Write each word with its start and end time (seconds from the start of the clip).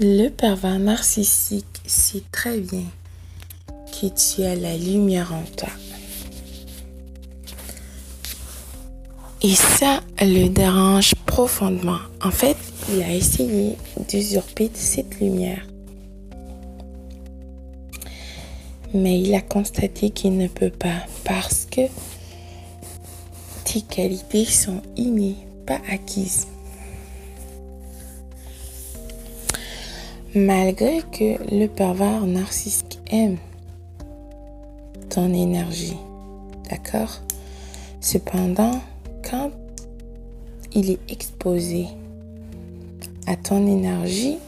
Le 0.00 0.28
pervers 0.28 0.80
narcissique 0.80 1.80
sait 1.86 2.24
très 2.32 2.58
bien 2.58 2.82
que 3.92 4.06
tu 4.08 4.42
as 4.42 4.56
la 4.56 4.76
lumière 4.76 5.32
en 5.32 5.44
toi. 5.56 5.68
Et 9.40 9.54
ça 9.54 10.00
le 10.20 10.48
dérange 10.48 11.14
profondément. 11.26 12.00
En 12.20 12.32
fait, 12.32 12.56
il 12.90 13.02
a 13.04 13.12
essayé 13.14 13.76
d'usurper 14.08 14.68
cette 14.74 15.20
lumière. 15.20 15.64
Mais 18.92 19.20
il 19.20 19.32
a 19.32 19.42
constaté 19.42 20.10
qu'il 20.10 20.36
ne 20.36 20.48
peut 20.48 20.70
pas 20.70 21.06
parce 21.24 21.66
que 21.70 21.82
tes 23.64 23.82
qualités 23.82 24.44
sont 24.44 24.82
innées, 24.96 25.36
pas 25.66 25.80
acquises. 25.88 26.48
Malgré 30.34 31.00
que 31.12 31.38
le 31.54 31.68
pervers 31.68 32.26
narcissique 32.26 32.98
aime 33.08 33.36
ton 35.08 35.32
énergie, 35.32 35.96
d'accord? 36.68 37.20
Cependant, 38.00 38.80
quand 39.30 39.52
il 40.72 40.90
est 40.90 40.98
exposé 41.08 41.86
à 43.28 43.36
ton 43.36 43.64
énergie, 43.68 44.38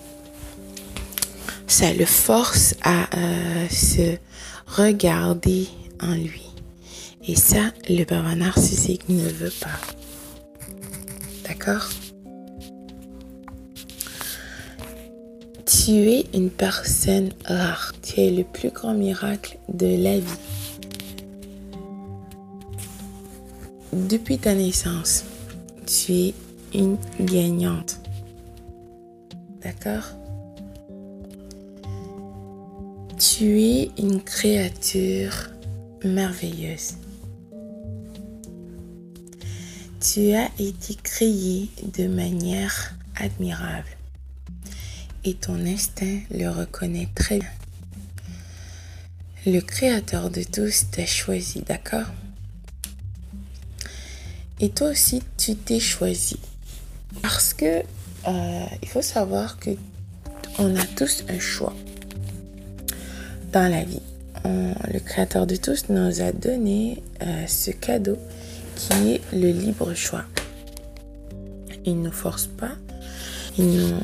ça 1.68 1.92
le 1.92 2.04
force 2.04 2.74
à 2.82 3.04
euh, 3.16 3.68
se 3.68 4.16
regarder 4.66 5.68
en 6.02 6.14
lui. 6.14 6.50
Et 7.28 7.36
ça, 7.36 7.70
le 7.88 8.02
pervers 8.02 8.34
narcissique 8.34 9.08
ne 9.08 9.28
veut 9.28 9.52
pas. 9.60 9.78
D'accord? 11.46 11.88
Tu 15.86 16.10
es 16.10 16.26
une 16.34 16.50
personne 16.50 17.28
rare. 17.44 17.92
Tu 18.02 18.20
es 18.20 18.32
le 18.32 18.42
plus 18.42 18.70
grand 18.70 18.92
miracle 18.92 19.56
de 19.68 19.86
la 19.86 20.18
vie. 20.18 20.26
Depuis 23.92 24.36
ta 24.36 24.56
naissance, 24.56 25.22
tu 25.86 26.12
es 26.12 26.34
une 26.74 26.96
gagnante. 27.20 28.00
D'accord? 29.62 30.10
Tu 33.16 33.60
es 33.60 33.90
une 33.96 34.20
créature 34.22 35.52
merveilleuse. 36.02 36.96
Tu 40.00 40.32
as 40.32 40.50
été 40.58 40.96
créé 41.00 41.68
de 41.96 42.08
manière 42.08 42.96
admirable 43.14 43.95
et 45.26 45.34
ton 45.34 45.66
instinct 45.66 46.20
le 46.30 46.48
reconnaît 46.48 47.08
très 47.14 47.40
bien. 47.40 47.48
Le 49.44 49.60
Créateur 49.60 50.30
de 50.30 50.42
tous 50.42 50.86
t'a 50.90 51.04
choisi, 51.04 51.62
d'accord? 51.62 52.06
Et 54.60 54.70
toi 54.70 54.90
aussi, 54.90 55.22
tu 55.36 55.56
t'es 55.56 55.80
choisi. 55.80 56.38
Parce 57.22 57.54
que 57.54 57.82
euh, 58.28 58.64
il 58.82 58.88
faut 58.88 59.02
savoir 59.02 59.58
que 59.58 59.70
on 60.58 60.74
a 60.76 60.84
tous 60.96 61.24
un 61.28 61.40
choix 61.40 61.74
dans 63.52 63.70
la 63.70 63.84
vie. 63.84 64.02
le 64.44 65.00
Créateur 65.00 65.46
de 65.46 65.56
tous 65.56 65.88
nous 65.88 66.20
a 66.20 66.30
donné 66.30 67.02
euh, 67.22 67.46
ce 67.48 67.72
cadeau 67.72 68.16
qui 68.76 69.14
est 69.14 69.20
le 69.32 69.50
libre 69.50 69.92
choix. 69.94 70.24
Il 71.84 71.98
ne 72.00 72.06
nous 72.06 72.12
force 72.12 72.46
pas, 72.46 72.72
il 73.58 73.66
nous 73.66 74.00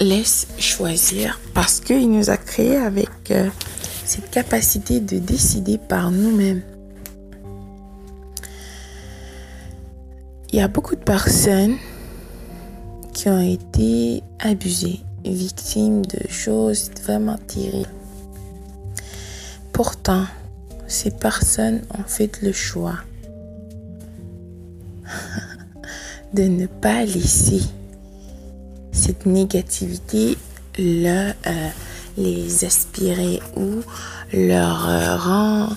laisse 0.00 0.46
choisir 0.58 1.40
parce 1.54 1.80
qu'il 1.80 2.10
nous 2.10 2.30
a 2.30 2.36
créé 2.36 2.76
avec 2.76 3.30
euh, 3.30 3.48
cette 4.04 4.30
capacité 4.30 5.00
de 5.00 5.18
décider 5.18 5.78
par 5.78 6.10
nous-mêmes. 6.10 6.62
Il 10.52 10.58
y 10.58 10.62
a 10.62 10.68
beaucoup 10.68 10.94
de 10.94 11.02
personnes 11.02 11.76
qui 13.12 13.28
ont 13.28 13.40
été 13.40 14.22
abusées, 14.40 15.00
victimes 15.24 16.04
de 16.06 16.28
choses 16.28 16.90
vraiment 17.02 17.38
terribles. 17.38 17.88
Pourtant, 19.72 20.26
ces 20.86 21.10
personnes 21.10 21.82
ont 21.98 22.04
fait 22.06 22.40
le 22.42 22.52
choix 22.52 22.98
de 26.34 26.42
ne 26.42 26.66
pas 26.66 27.04
laisser 27.04 27.62
cette 29.04 29.26
négativité 29.26 30.38
le, 30.78 31.32
euh, 31.46 31.68
les 32.16 32.64
aspirer 32.64 33.38
ou 33.54 33.82
leur 34.32 34.88
euh, 34.88 35.16
rend 35.18 35.68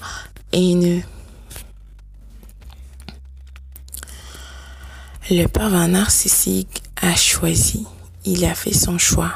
haineux. 0.54 1.04
Le 5.30 5.46
pervers 5.48 5.90
narcissique 5.90 6.82
a 7.02 7.16
choisi, 7.18 7.86
il 8.24 8.46
a 8.46 8.56
fait 8.56 8.74
son 8.74 8.98
choix. 8.98 9.34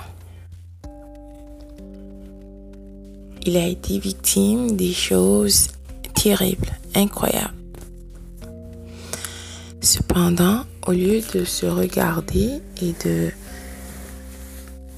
Il 3.45 3.57
a 3.57 3.67
été 3.67 3.99
victime 3.99 4.77
des 4.77 4.93
choses 4.93 5.67
terribles, 6.15 6.71
incroyables. 6.95 7.55
Cependant, 9.81 10.63
au 10.87 10.93
lieu 10.93 11.21
de 11.33 11.43
se 11.43 11.65
regarder 11.65 12.61
et 12.81 12.93
de 13.05 13.31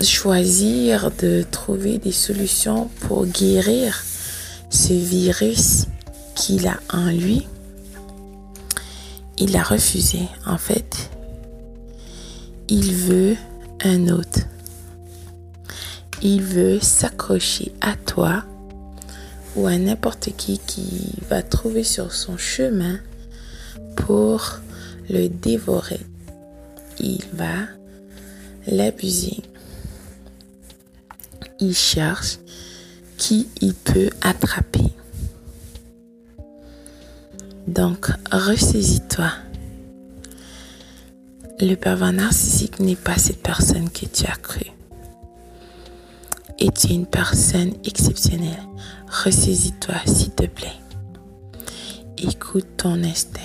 choisir 0.04 1.12
de 1.20 1.44
trouver 1.50 1.98
des 1.98 2.12
solutions 2.12 2.90
pour 3.02 3.26
guérir 3.26 4.04
ce 4.70 4.94
virus 4.94 5.86
qu'il 6.36 6.68
a 6.68 6.80
en 6.92 7.12
lui, 7.12 7.48
il 9.38 9.56
a 9.56 9.64
refusé. 9.64 10.20
En 10.46 10.58
fait, 10.58 11.10
il 12.70 12.94
veut 12.94 13.36
un 13.84 14.08
autre. 14.08 14.40
Il 16.22 16.42
veut 16.42 16.80
s'accrocher 16.80 17.74
à 17.82 17.96
toi 17.96 18.46
ou 19.56 19.68
à 19.68 19.78
n'importe 19.78 20.30
qui 20.38 20.60
qui 20.60 21.12
va 21.30 21.44
trouver 21.44 21.84
sur 21.84 22.14
son 22.14 22.38
chemin 22.38 23.00
pour 23.96 24.60
le 25.10 25.28
dévorer. 25.28 26.00
Il 27.00 27.22
va 27.34 27.68
l'abuser 28.68 29.44
cherche 31.72 32.40
qui 33.18 33.48
il 33.62 33.74
peut 33.74 34.10
attraper. 34.22 34.92
Donc, 37.68 38.08
ressaisis-toi. 38.32 39.32
Le 41.60 41.76
pervers 41.76 42.12
narcissique 42.12 42.80
n'est 42.80 42.98
pas 42.98 43.18
cette 43.18 43.42
personne 43.42 43.90
que 43.90 44.06
tu 44.06 44.26
as 44.26 44.36
cru. 44.36 44.66
Et 46.60 46.70
tu 46.72 46.88
es 46.88 46.96
une 46.96 47.06
personne 47.06 47.74
exceptionnelle. 47.86 48.64
Ressaisis-toi, 49.24 49.96
s'il 50.06 50.32
te 50.32 50.46
plaît. 50.48 50.80
Écoute 52.18 52.68
ton 52.78 53.02
instinct 53.04 53.40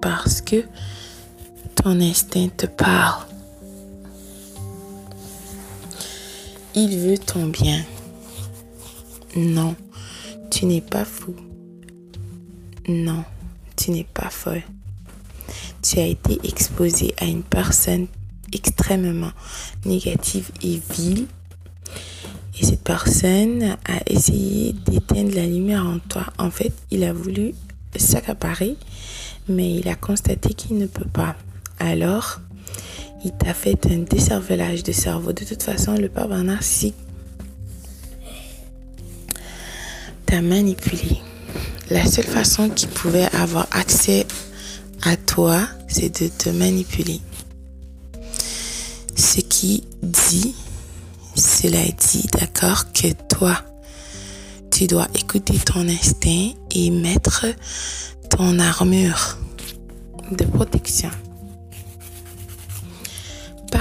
parce 0.00 0.40
que 0.40 0.64
ton 1.76 2.00
instinct 2.00 2.48
te 2.56 2.66
parle. 2.66 3.29
Il 6.82 6.96
veut 6.98 7.18
ton 7.18 7.46
bien. 7.48 7.84
Non, 9.36 9.76
tu 10.50 10.64
n'es 10.64 10.80
pas 10.80 11.04
fou. 11.04 11.36
Non, 12.88 13.22
tu 13.76 13.90
n'es 13.90 14.06
pas 14.14 14.30
folle. 14.30 14.62
Tu 15.82 15.98
as 15.98 16.06
été 16.06 16.38
exposé 16.42 17.14
à 17.18 17.26
une 17.26 17.42
personne 17.42 18.06
extrêmement 18.54 19.32
négative 19.84 20.50
et 20.62 20.80
vile. 20.96 21.26
Et 22.58 22.64
cette 22.64 22.82
personne 22.82 23.76
a 23.84 24.00
essayé 24.06 24.72
d'éteindre 24.72 25.34
la 25.34 25.44
lumière 25.44 25.84
en 25.84 25.98
toi. 25.98 26.28
En 26.38 26.50
fait, 26.50 26.72
il 26.90 27.04
a 27.04 27.12
voulu 27.12 27.52
s'accaparer, 27.94 28.78
mais 29.50 29.74
il 29.74 29.86
a 29.86 29.96
constaté 29.96 30.54
qu'il 30.54 30.78
ne 30.78 30.86
peut 30.86 31.10
pas. 31.12 31.36
Alors, 31.78 32.40
il 33.24 33.32
t'a 33.32 33.54
fait 33.54 33.86
un 33.86 33.98
décervelage 33.98 34.82
de 34.82 34.92
cerveau. 34.92 35.32
De 35.32 35.44
toute 35.44 35.62
façon, 35.62 35.94
le 35.94 36.08
pervers 36.08 36.42
narcissique 36.42 36.94
t'a 40.26 40.40
manipulé. 40.40 41.18
La 41.90 42.06
seule 42.06 42.24
façon 42.24 42.70
qu'il 42.70 42.88
pouvait 42.88 43.28
avoir 43.34 43.66
accès 43.72 44.26
à 45.02 45.16
toi, 45.16 45.60
c'est 45.88 46.22
de 46.22 46.28
te 46.28 46.48
manipuler. 46.50 47.20
Ce 49.16 49.40
qui 49.40 49.84
dit, 50.02 50.54
cela 51.34 51.82
dit, 51.84 52.26
d'accord, 52.32 52.92
que 52.92 53.08
toi, 53.28 53.56
tu 54.70 54.86
dois 54.86 55.08
écouter 55.14 55.58
ton 55.58 55.88
instinct 55.88 56.52
et 56.70 56.90
mettre 56.90 57.46
ton 58.30 58.58
armure 58.58 59.38
de 60.30 60.44
protection 60.44 61.10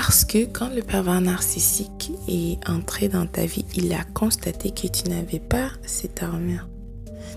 Parce 0.01 0.23
que 0.23 0.45
quand 0.45 0.69
le 0.69 0.81
pervers 0.81 1.19
narcissique 1.19 2.13
est 2.29 2.57
entré 2.69 3.09
dans 3.09 3.27
ta 3.27 3.45
vie, 3.45 3.65
il 3.75 3.91
a 3.91 4.05
constaté 4.05 4.71
que 4.71 4.87
tu 4.87 5.09
n'avais 5.09 5.41
pas 5.41 5.71
cette 5.85 6.23
armure. 6.23 6.69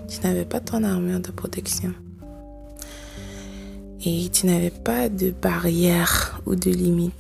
Tu 0.08 0.20
n'avais 0.20 0.44
pas 0.44 0.60
ton 0.60 0.84
armure 0.84 1.18
de 1.18 1.32
protection. 1.32 1.92
Et 4.04 4.28
tu 4.32 4.46
n'avais 4.46 4.70
pas 4.70 5.08
de 5.08 5.32
barrière 5.32 6.40
ou 6.46 6.54
de 6.54 6.70
limite. 6.70 7.12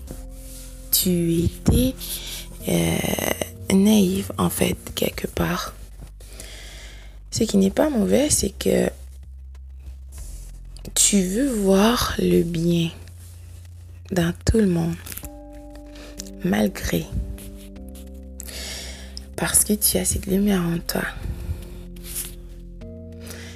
Tu 0.92 1.40
étais 1.40 1.96
euh, 2.68 3.74
naïve 3.74 4.30
en 4.38 4.48
fait, 4.48 4.76
quelque 4.94 5.26
part. 5.26 5.74
Ce 7.32 7.42
qui 7.42 7.56
n'est 7.56 7.72
pas 7.72 7.90
mauvais, 7.90 8.30
c'est 8.30 8.56
que 8.56 8.88
tu 10.94 11.20
veux 11.20 11.52
voir 11.52 12.14
le 12.20 12.44
bien 12.44 12.90
dans 14.12 14.32
tout 14.44 14.58
le 14.58 14.68
monde, 14.68 14.94
malgré, 16.44 17.06
parce 19.36 19.64
que 19.64 19.72
tu 19.72 19.98
as 19.98 20.04
cette 20.04 20.26
lumière 20.26 20.62
en 20.62 20.78
toi. 20.78 21.02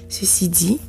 Ceci 0.09 0.49
dit, 0.49 0.81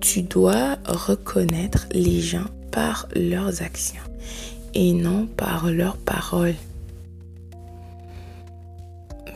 tu 0.00 0.22
dois 0.22 0.76
reconnaître 0.84 1.86
les 1.92 2.20
gens 2.20 2.46
par 2.70 3.08
leurs 3.14 3.62
actions 3.62 4.02
et 4.74 4.92
non 4.92 5.26
par 5.26 5.70
leurs 5.70 5.96
paroles. 5.96 6.54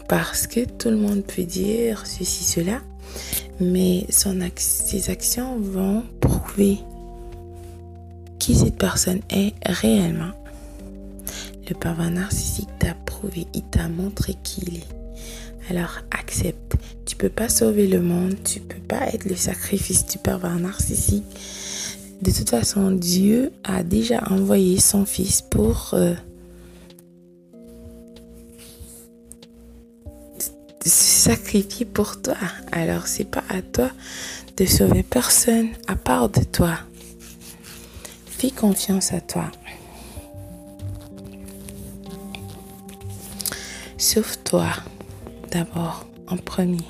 Parce 0.09 0.47
que 0.47 0.65
tout 0.65 0.91
le 0.91 0.97
monde 0.97 1.23
peut 1.23 1.45
dire 1.45 2.07
ceci, 2.07 2.45
cela, 2.45 2.81
mais 3.61 4.07
son, 4.11 4.39
ses 4.57 5.11
actions 5.11 5.59
vont 5.59 6.05
prouver 6.21 6.79
qui 8.39 8.55
cette 8.55 8.77
personne 8.77 9.21
est 9.31 9.55
réellement. 9.65 10.33
Le 11.73 12.11
narcissique 12.11 12.69
t'a 12.79 12.95
prouvé, 13.07 13.47
il 13.55 13.63
t'a 13.63 13.89
montré 13.89 14.35
qui 14.43 14.61
est. 14.61 15.71
Alors 15.71 16.01
accepte. 16.11 16.75
Tu 17.07 17.17
peux 17.17 17.31
pas 17.31 17.49
sauver 17.49 17.87
le 17.87 18.03
monde, 18.03 18.35
tu 18.45 18.61
peux 18.61 18.81
pas 18.81 19.07
être 19.09 19.25
le 19.25 19.37
sacrifice 19.37 20.07
du 20.07 20.19
pervers 20.19 20.59
narcissique. 20.59 21.25
De 22.21 22.31
toute 22.31 22.51
façon, 22.51 22.91
Dieu 22.91 23.53
a 23.65 23.83
déjà 23.83 24.23
envoyé 24.31 24.79
son 24.79 25.07
fils 25.07 25.41
pour 25.41 25.95
euh, 25.95 26.15
sacrifier 30.85 31.87
pour 31.87 32.21
toi. 32.21 32.37
Alors 32.71 33.07
c'est 33.07 33.31
pas 33.31 33.45
à 33.49 33.63
toi 33.63 33.91
de 34.59 34.67
sauver 34.67 35.03
personne 35.03 35.71
à 35.89 35.97
part 35.97 36.29
de 36.29 36.45
toi. 36.45 36.79
Fais 38.27 38.51
confiance 38.51 39.13
à 39.13 39.21
toi. 39.21 39.51
Sauve-toi 44.03 44.69
d'abord 45.53 46.09
en 46.27 46.37
premier. 46.37 46.85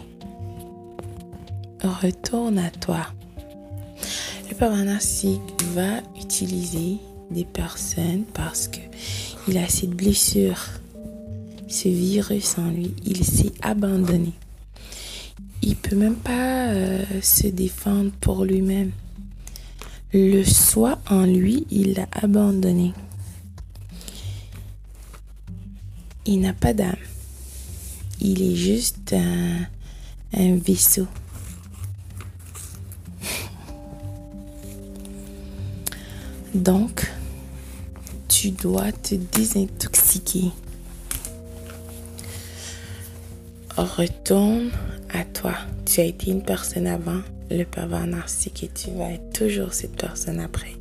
Retourne 1.82 2.56
à 2.56 2.70
toi. 2.70 3.06
Le 4.48 4.54
pervers 4.54 4.86
narcissique 4.86 5.42
va 5.74 5.98
utiliser 6.18 6.96
des 7.30 7.44
personnes 7.44 8.24
parce 8.32 8.66
que 8.66 8.78
il 9.46 9.58
a 9.58 9.68
cette 9.68 9.90
blessure, 9.90 10.58
ce 11.68 11.88
virus 11.88 12.56
en 12.56 12.70
lui. 12.70 12.94
Il 13.04 13.22
s'est 13.26 13.52
abandonné. 13.60 14.32
Il 15.60 15.76
peut 15.76 15.96
même 15.96 16.16
pas 16.16 16.68
euh, 16.68 17.04
se 17.20 17.46
défendre 17.46 18.10
pour 18.22 18.46
lui-même. 18.46 18.90
Le 20.14 20.44
soi 20.44 20.98
en 21.10 21.26
lui, 21.26 21.66
il 21.70 21.92
l'a 21.92 22.08
abandonné. 22.22 22.94
Il 26.24 26.40
n'a 26.40 26.52
pas 26.52 26.72
d'âme. 26.72 26.94
Il 28.20 28.40
est 28.42 28.54
juste 28.54 29.12
un, 29.12 29.66
vaisseau. 30.56 31.08
Donc, 36.54 37.10
tu 38.28 38.52
dois 38.52 38.92
te 38.92 39.16
désintoxiquer. 39.16 40.52
Retourne 43.76 44.70
à 45.12 45.24
toi. 45.24 45.54
Tu 45.84 46.00
as 46.00 46.04
été 46.04 46.30
une 46.30 46.42
personne 46.42 46.86
avant 46.86 47.22
le 47.50 47.64
pervers 47.64 48.06
narcissique 48.06 48.62
et 48.64 48.70
tu 48.72 48.90
vas 48.92 49.10
être 49.10 49.32
toujours 49.32 49.74
cette 49.74 49.96
personne 49.96 50.38
après. 50.38 50.76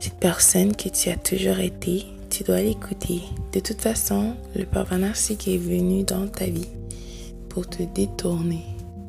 Cette 0.00 0.18
personne 0.18 0.74
que 0.74 0.88
tu 0.88 1.08
as 1.08 1.16
toujours 1.16 1.58
été, 1.58 2.06
tu 2.36 2.44
dois 2.44 2.60
l'écouter. 2.60 3.22
De 3.54 3.60
toute 3.60 3.80
façon, 3.80 4.34
le 4.54 4.66
pervers 4.66 4.98
narcissique 4.98 5.48
est 5.48 5.56
venu 5.56 6.04
dans 6.04 6.28
ta 6.28 6.44
vie 6.44 6.68
pour 7.48 7.66
te 7.66 7.82
détourner 7.82 8.62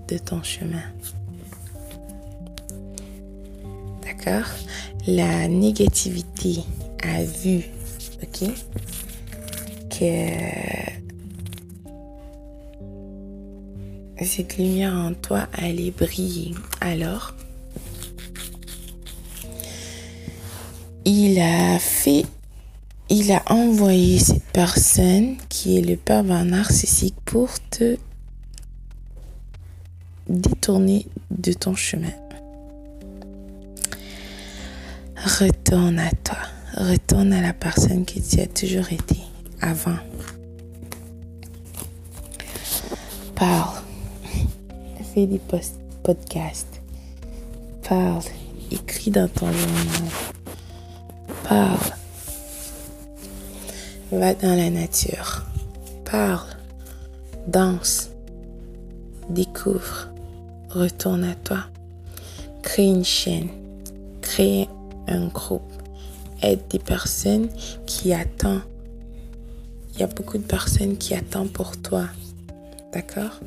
de 0.08 0.18
ton 0.18 0.42
chemin. 0.44 0.84
D'accord? 4.02 4.50
La 5.08 5.50
négativité 5.50 6.60
a 7.04 7.22
vu, 7.26 7.66
ok, 8.24 8.50
que 9.90 10.30
cette 14.24 14.58
lumière 14.58 14.94
en 14.94 15.14
toi 15.14 15.50
allait 15.52 15.92
briller. 15.92 16.54
Alors, 16.80 17.34
il 21.04 21.38
a 21.42 21.78
fait, 21.78 22.24
il 23.10 23.32
a 23.32 23.42
envoyé 23.48 24.20
cette 24.20 24.46
personne 24.46 25.38
qui 25.50 25.78
est 25.78 25.82
le 25.82 25.96
pervers 25.96 26.46
narcissique 26.46 27.16
pour 27.26 27.50
te 27.70 27.98
détourner 30.28 31.08
de 31.32 31.54
ton 31.54 31.76
chemin. 31.76 32.12
Retourne 35.18 36.00
à 36.00 36.12
toi. 36.12 36.38
Retourne 36.76 37.34
à 37.34 37.42
la 37.42 37.54
personne 37.54 38.06
que 38.06 38.20
tu 38.20 38.40
as 38.40 38.48
toujours 38.48 38.92
été 38.92 39.18
avant. 39.62 39.98
Parle 43.36 43.78
des 45.26 45.42
podcasts. 46.04 46.82
Parle. 47.88 48.22
Écris 48.70 49.12
dans 49.12 49.28
ton 49.28 49.52
journal. 49.52 50.12
Parle. 51.48 52.07
Va 54.12 54.34
dans 54.34 54.56
la 54.56 54.70
nature. 54.70 55.44
Parle. 56.10 56.48
Danse. 57.46 58.10
Découvre. 59.30 60.08
Retourne 60.70 61.26
à 61.26 61.36
toi. 61.36 61.66
Crée 62.64 62.86
une 62.86 63.04
chaîne. 63.04 63.50
Crée 64.22 64.70
un 65.08 65.28
groupe. 65.28 65.74
Aide 66.42 66.62
des 66.70 66.80
personnes 66.80 67.50
qui 67.86 68.14
attendent. 68.14 68.62
Il 69.94 70.00
y 70.00 70.04
a 70.04 70.08
beaucoup 70.08 70.38
de 70.38 70.44
personnes 70.44 70.98
qui 70.98 71.14
attendent 71.14 71.52
pour 71.52 71.76
toi. 71.76 72.06
D'accord? 72.94 73.42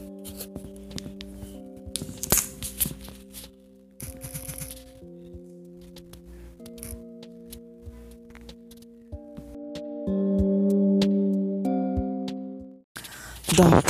Donc, 13.61 13.85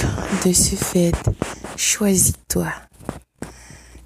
de 0.44 0.52
ce 0.52 0.74
fait, 0.74 1.12
choisis-toi. 1.76 2.72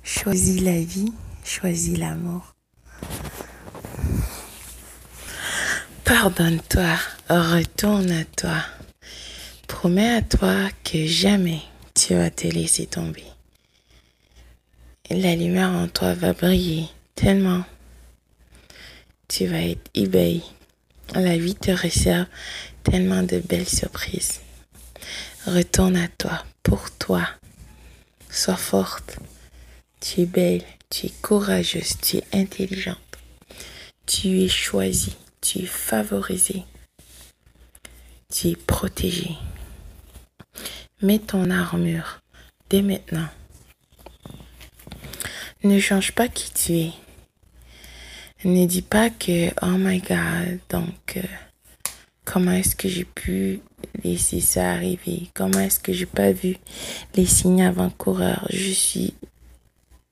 Choisis 0.02 0.61
la 0.61 0.78
vie, 0.78 1.11
choisis 1.42 1.97
l'amour. 1.97 2.54
Pardonne-toi, 6.04 6.99
retourne 7.30 8.11
à 8.11 8.25
toi. 8.25 8.62
Promets 9.66 10.16
à 10.16 10.21
toi 10.21 10.68
que 10.85 11.06
jamais 11.06 11.62
tu 11.94 12.14
vas 12.14 12.28
te 12.28 12.47
laisser 12.47 12.85
tomber. 12.85 13.25
La 15.09 15.35
lumière 15.35 15.71
en 15.71 15.88
toi 15.88 16.12
va 16.12 16.35
briller 16.35 16.88
tellement. 17.14 17.64
Tu 19.28 19.47
vas 19.47 19.62
être 19.62 19.90
ébahi. 19.94 20.42
La 21.14 21.38
vie 21.38 21.54
te 21.54 21.71
réserve 21.71 22.26
tellement 22.83 23.23
de 23.23 23.38
belles 23.38 23.68
surprises. 23.68 24.43
Retourne 25.46 25.96
à 25.96 26.08
toi, 26.08 26.42
pour 26.62 26.90
toi. 26.90 27.28
Sois 28.30 28.56
forte. 28.56 29.18
Tu 30.00 30.22
es 30.22 30.26
belle, 30.26 30.62
tu 30.88 31.06
es 31.06 31.12
courageuse, 31.20 31.98
tu 32.00 32.16
es 32.16 32.24
intelligente. 32.32 32.96
Tu 34.06 34.40
es 34.40 34.48
choisie, 34.48 35.16
tu 35.42 35.58
es 35.58 35.66
favorisée. 35.66 36.64
Tu 38.32 38.48
es 38.48 38.56
protégée. 38.56 39.36
Mets 41.02 41.18
ton 41.18 41.50
armure 41.50 42.20
dès 42.70 42.80
maintenant. 42.80 43.28
Ne 45.62 45.78
change 45.78 46.12
pas 46.12 46.28
qui 46.28 46.50
tu 46.52 46.72
es. 46.72 46.92
Ne 48.44 48.64
dis 48.66 48.82
pas 48.82 49.10
que, 49.10 49.50
oh 49.62 49.76
my 49.76 50.00
god, 50.00 50.60
donc, 50.70 51.18
euh, 51.18 51.22
comment 52.34 52.50
est-ce 52.50 52.74
que 52.74 52.88
j'ai 52.88 53.04
pu 53.04 53.60
laisser 54.02 54.40
ça 54.40 54.72
arriver? 54.72 55.30
Comment 55.34 55.60
est-ce 55.60 55.78
que 55.78 55.92
j'ai 55.92 56.04
pas 56.04 56.32
vu 56.32 56.56
les 57.14 57.26
signes 57.26 57.62
avant-coureurs? 57.62 58.44
Je 58.50 58.72
suis, 58.72 59.14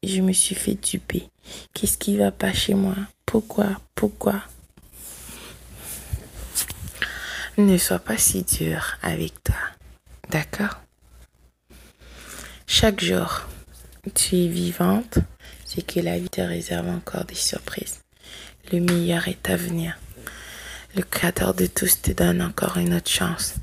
je 0.04 0.20
me 0.20 0.32
suis 0.32 0.54
fait 0.54 0.76
duper. 0.76 1.28
Qu'est-ce 1.74 1.98
qui 1.98 2.16
va 2.16 2.30
pas 2.30 2.52
chez 2.52 2.74
moi? 2.74 2.94
Pourquoi? 3.26 3.80
Pourquoi? 3.96 4.40
Ne 7.58 7.76
sois 7.76 7.98
pas 7.98 8.16
si 8.16 8.44
dur 8.44 8.98
avec 9.02 9.42
toi. 9.42 9.56
D'accord? 10.30 10.80
Chaque 12.68 13.02
jour, 13.02 13.48
tu 14.14 14.36
es 14.36 14.46
vivante, 14.46 15.18
c'est 15.64 15.84
que 15.84 15.98
la 15.98 16.20
vie 16.20 16.30
te 16.30 16.40
réserve 16.40 16.88
encore 16.88 17.24
des 17.24 17.34
surprises. 17.34 17.98
Le 18.70 18.78
meilleur 18.78 19.26
est 19.26 19.50
à 19.50 19.56
venir. 19.56 19.98
Le 20.94 21.02
Créateur 21.02 21.54
de 21.54 21.64
tous 21.64 22.02
te 22.02 22.10
donne 22.12 22.42
encore 22.42 22.76
une 22.76 22.92
autre 22.92 23.10
chance. 23.10 23.54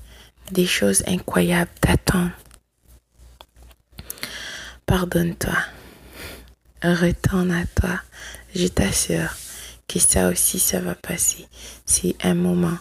Des 0.51 0.65
choses 0.65 1.03
incroyables 1.05 1.69
t'attendent. 1.79 2.31
Pardonne-toi. 4.88 5.57
Retourne 6.81 7.51
à 7.51 7.65
toi. 7.67 8.00
Je 8.55 8.65
t'assure 8.65 9.29
que 9.88 10.00
ça 10.00 10.29
aussi, 10.29 10.57
ça 10.57 10.79
va 10.79 10.95
passer. 10.95 11.45
C'est 11.86 12.15
un 12.24 12.33
moment. 12.33 12.79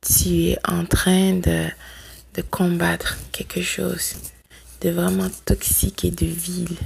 Tu 0.00 0.46
es 0.46 0.58
en 0.66 0.86
train 0.86 1.34
de, 1.34 1.66
de 2.34 2.42
combattre 2.42 3.18
quelque 3.30 3.60
chose 3.60 4.14
de 4.80 4.88
vraiment 4.88 5.28
toxique 5.44 6.06
et 6.06 6.10
de 6.10 6.26
vil. 6.26 6.76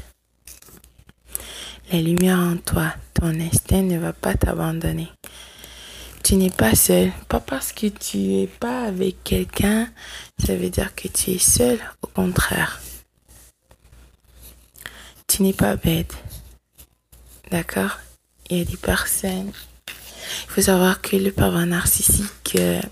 La 1.93 2.01
lumière 2.01 2.41
en 2.41 2.57
toi, 2.57 2.93
ton 3.15 3.39
instinct 3.41 3.83
ne 3.83 3.97
va 3.97 4.13
pas 4.13 4.35
t'abandonner. 4.35 5.09
Tu 6.27 6.35
n'es 6.35 6.51
pas 6.51 6.75
seul. 6.75 7.13
Pas 7.29 7.39
parce 7.39 7.73
que 7.73 7.87
tu 7.87 8.19
es 8.41 8.49
pas 8.49 8.83
avec 8.83 9.23
quelqu'un, 9.23 9.89
ça 10.45 10.57
veut 10.57 10.71
dire 10.71 10.93
que 10.97 11.07
tu 11.07 11.31
es 11.31 11.39
seul. 11.39 11.79
Au 12.03 12.09
contraire. 12.09 12.81
Tu 15.29 15.45
n'es 15.45 15.53
pas 15.53 15.77
bête. 15.77 16.17
D'accord? 17.53 18.01
Il 18.51 18.59
y 18.59 18.61
a 18.61 18.65
des 18.65 18.77
personnes. 18.77 19.53
Il 19.87 20.51
faut 20.51 20.63
savoir 20.63 21.01
que 21.01 21.15
le 21.15 21.31
pervers 21.31 21.65
narcissique 21.65 22.57
euh, 22.57 22.83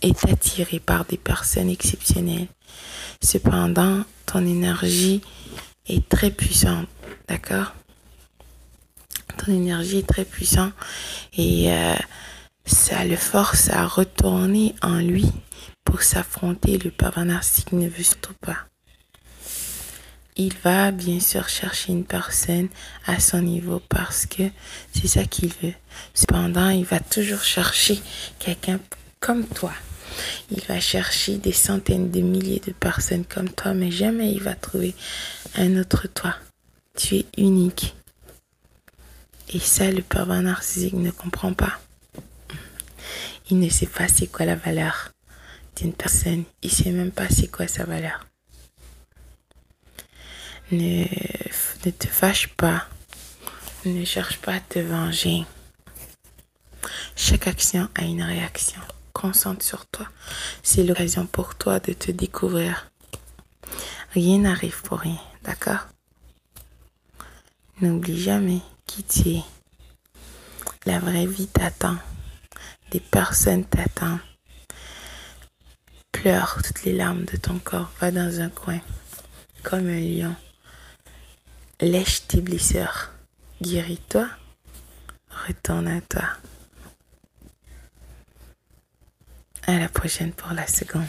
est 0.00 0.24
attiré 0.26 0.78
par 0.78 1.04
des 1.04 1.18
personnes 1.18 1.68
exceptionnelles. 1.68 2.48
Cependant, 3.22 4.02
ton 4.24 4.46
énergie 4.46 5.20
est 5.86 6.08
très 6.08 6.30
puissante, 6.30 6.88
d'accord? 7.28 7.74
Ton 9.36 9.52
énergie 9.52 9.98
est 9.98 10.06
très 10.06 10.24
puissante 10.24 10.72
et 11.36 11.72
euh, 11.72 11.94
ça 12.64 13.04
le 13.04 13.16
force 13.16 13.70
à 13.70 13.86
retourner 13.86 14.74
en 14.82 14.98
lui 14.98 15.30
pour 15.84 16.02
s'affronter. 16.02 16.78
Le 16.78 16.90
pervers 16.90 17.24
ne 17.24 17.88
veut 17.88 18.02
surtout 18.02 18.34
pas. 18.40 18.56
Il 20.36 20.54
va 20.64 20.90
bien 20.90 21.20
sûr 21.20 21.48
chercher 21.48 21.92
une 21.92 22.04
personne 22.04 22.68
à 23.06 23.20
son 23.20 23.42
niveau 23.42 23.82
parce 23.88 24.26
que 24.26 24.44
c'est 24.92 25.08
ça 25.08 25.24
qu'il 25.24 25.52
veut. 25.62 25.74
Cependant, 26.14 26.70
il 26.70 26.84
va 26.84 27.00
toujours 27.00 27.42
chercher 27.42 28.00
quelqu'un 28.38 28.80
comme 29.18 29.46
toi. 29.46 29.72
Il 30.50 30.62
va 30.64 30.80
chercher 30.80 31.36
des 31.36 31.52
centaines 31.52 32.10
de 32.10 32.20
milliers 32.20 32.62
de 32.66 32.72
personnes 32.72 33.24
comme 33.24 33.50
toi, 33.50 33.74
mais 33.74 33.90
jamais 33.90 34.32
il 34.32 34.42
va 34.42 34.54
trouver 34.54 34.94
un 35.56 35.78
autre 35.78 36.08
toi. 36.08 36.34
Tu 36.96 37.16
es 37.16 37.26
unique. 37.36 37.94
Et 39.52 39.58
ça, 39.58 39.90
le 39.90 40.02
pervers 40.02 40.42
narcissique 40.42 40.94
ne 40.94 41.10
comprend 41.10 41.52
pas. 41.54 41.80
Il 43.50 43.58
ne 43.58 43.68
sait 43.68 43.86
pas 43.86 44.06
c'est 44.06 44.28
quoi 44.28 44.46
la 44.46 44.54
valeur 44.54 45.10
d'une 45.76 45.92
personne. 45.92 46.44
Il 46.62 46.70
sait 46.70 46.92
même 46.92 47.10
pas 47.10 47.28
c'est 47.28 47.48
quoi 47.48 47.66
sa 47.66 47.84
valeur. 47.84 48.24
Ne, 50.70 51.04
ne 51.84 51.90
te 51.90 52.06
fâche 52.06 52.48
pas. 52.48 52.86
Ne 53.84 54.04
cherche 54.04 54.38
pas 54.38 54.54
à 54.54 54.60
te 54.60 54.78
venger. 54.78 55.44
Chaque 57.16 57.48
action 57.48 57.88
a 57.96 58.04
une 58.04 58.22
réaction 58.22 58.80
concentre 59.12 59.64
sur 59.64 59.84
toi. 59.86 60.06
C'est 60.62 60.84
l'occasion 60.84 61.26
pour 61.26 61.56
toi 61.56 61.80
de 61.80 61.92
te 61.92 62.12
découvrir. 62.12 62.88
Rien 64.12 64.38
n'arrive 64.38 64.80
pour 64.82 65.00
rien, 65.00 65.18
d'accord? 65.42 65.88
N'oublie 67.80 68.20
jamais 68.20 68.60
La 70.86 70.98
vraie 70.98 71.26
vie 71.26 71.46
t'attend. 71.46 71.96
Des 72.90 73.00
personnes 73.00 73.64
t'attendent. 73.64 74.18
Pleure 76.10 76.60
toutes 76.64 76.82
les 76.84 76.92
larmes 76.92 77.24
de 77.24 77.36
ton 77.36 77.58
corps. 77.58 77.90
Va 78.00 78.10
dans 78.10 78.40
un 78.40 78.48
coin, 78.48 78.80
comme 79.62 79.88
un 79.88 80.00
lion. 80.00 80.34
Lèche 81.80 82.26
tes 82.26 82.40
blessures. 82.40 83.10
Guéris-toi. 83.62 84.28
Retourne 85.46 85.88
à 85.88 86.00
toi. 86.00 86.28
À 89.66 89.78
la 89.78 89.88
prochaine 89.88 90.32
pour 90.32 90.52
la 90.52 90.66
seconde. 90.66 91.06